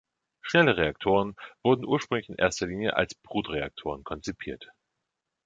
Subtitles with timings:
[0.41, 4.71] Schnelle Reaktoren wurden ursprünglich in erster Linie als Brutreaktoren konzipiert.